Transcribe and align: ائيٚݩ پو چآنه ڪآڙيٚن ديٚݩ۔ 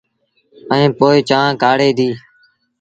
ائيٚݩ 0.71 0.95
پو 0.97 1.07
چآنه 1.29 1.59
ڪآڙيٚن 1.61 1.95
ديٚݩ۔ 1.97 2.17